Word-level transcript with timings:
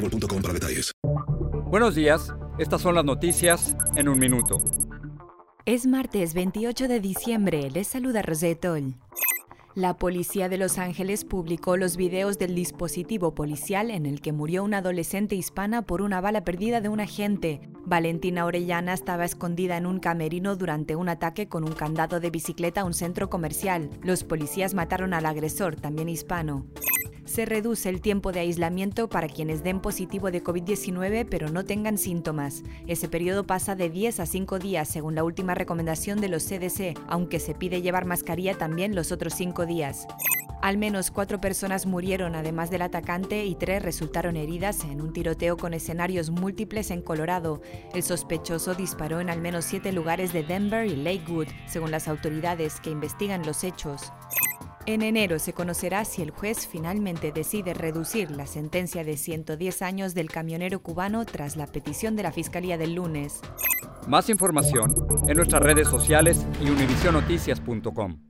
boostmobile.com 0.00 0.42
para 0.42 0.54
detalles. 0.54 0.92
Buenos 1.66 1.94
días, 1.94 2.34
estas 2.58 2.80
son 2.82 2.94
las 2.94 3.04
noticias 3.04 3.76
en 3.94 4.08
un 4.08 4.18
minuto. 4.18 4.58
Es 5.66 5.86
martes 5.86 6.34
28 6.34 6.88
de 6.88 7.00
diciembre, 7.00 7.70
les 7.70 7.86
saluda 7.86 8.22
Rosetol. 8.22 8.94
La 9.76 9.96
policía 9.96 10.48
de 10.48 10.58
Los 10.58 10.78
Ángeles 10.78 11.24
publicó 11.24 11.76
los 11.76 11.96
videos 11.96 12.38
del 12.38 12.56
dispositivo 12.56 13.36
policial 13.36 13.92
en 13.92 14.04
el 14.04 14.20
que 14.20 14.32
murió 14.32 14.64
una 14.64 14.78
adolescente 14.78 15.36
hispana 15.36 15.82
por 15.82 16.02
una 16.02 16.20
bala 16.20 16.42
perdida 16.42 16.80
de 16.80 16.88
un 16.88 16.98
agente. 16.98 17.60
Valentina 17.86 18.46
Orellana 18.46 18.94
estaba 18.94 19.24
escondida 19.24 19.76
en 19.76 19.86
un 19.86 20.00
camerino 20.00 20.56
durante 20.56 20.96
un 20.96 21.08
ataque 21.08 21.48
con 21.48 21.62
un 21.62 21.72
candado 21.72 22.18
de 22.18 22.30
bicicleta 22.30 22.80
a 22.80 22.84
un 22.84 22.94
centro 22.94 23.30
comercial. 23.30 23.90
Los 24.02 24.24
policías 24.24 24.74
mataron 24.74 25.14
al 25.14 25.24
agresor, 25.24 25.76
también 25.76 26.08
hispano 26.08 26.66
se 27.30 27.46
reduce 27.46 27.88
el 27.88 28.00
tiempo 28.00 28.32
de 28.32 28.40
aislamiento 28.40 29.08
para 29.08 29.28
quienes 29.28 29.62
den 29.62 29.78
positivo 29.78 30.32
de 30.32 30.42
COVID-19 30.42 31.28
pero 31.30 31.48
no 31.48 31.64
tengan 31.64 31.96
síntomas. 31.96 32.64
Ese 32.88 33.08
periodo 33.08 33.46
pasa 33.46 33.76
de 33.76 33.88
10 33.88 34.18
a 34.18 34.26
5 34.26 34.58
días 34.58 34.88
según 34.88 35.14
la 35.14 35.22
última 35.22 35.54
recomendación 35.54 36.20
de 36.20 36.28
los 36.28 36.42
CDC, 36.42 36.98
aunque 37.06 37.38
se 37.38 37.54
pide 37.54 37.82
llevar 37.82 38.04
mascarilla 38.04 38.58
también 38.58 38.96
los 38.96 39.12
otros 39.12 39.34
5 39.34 39.64
días. 39.64 40.08
Al 40.60 40.76
menos 40.76 41.12
cuatro 41.12 41.40
personas 41.40 41.86
murieron 41.86 42.34
además 42.34 42.68
del 42.68 42.82
atacante 42.82 43.46
y 43.46 43.54
tres 43.54 43.82
resultaron 43.82 44.36
heridas 44.36 44.84
en 44.84 45.00
un 45.00 45.12
tiroteo 45.12 45.56
con 45.56 45.72
escenarios 45.72 46.30
múltiples 46.30 46.90
en 46.90 47.00
Colorado. 47.00 47.62
El 47.94 48.02
sospechoso 48.02 48.74
disparó 48.74 49.20
en 49.20 49.30
al 49.30 49.40
menos 49.40 49.64
siete 49.64 49.92
lugares 49.92 50.32
de 50.32 50.42
Denver 50.42 50.84
y 50.84 50.96
Lakewood, 50.96 51.46
según 51.66 51.92
las 51.92 52.08
autoridades 52.08 52.80
que 52.80 52.90
investigan 52.90 53.46
los 53.46 53.62
hechos. 53.64 54.12
En 54.86 55.02
enero 55.02 55.38
se 55.38 55.52
conocerá 55.52 56.04
si 56.04 56.22
el 56.22 56.30
juez 56.30 56.66
finalmente 56.66 57.32
decide 57.32 57.74
reducir 57.74 58.30
la 58.30 58.46
sentencia 58.46 59.04
de 59.04 59.16
110 59.16 59.82
años 59.82 60.14
del 60.14 60.30
camionero 60.30 60.80
cubano 60.80 61.26
tras 61.26 61.56
la 61.56 61.66
petición 61.66 62.16
de 62.16 62.22
la 62.22 62.32
Fiscalía 62.32 62.78
del 62.78 62.94
lunes. 62.94 63.40
Más 64.08 64.30
información 64.30 64.94
en 65.28 65.36
nuestras 65.36 65.62
redes 65.62 65.86
sociales 65.86 66.46
y 66.60 66.70
univisionoticias.com. 66.70 68.29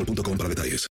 Mobile.com 0.01 0.37
para 0.37 0.49
detalles. 0.49 0.89